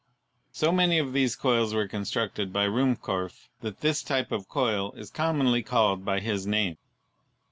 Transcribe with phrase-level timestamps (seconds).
[0.51, 5.11] So many of these coils were constructed by Ruhmkorff that this type of coil is
[5.11, 6.77] commonly called by his name.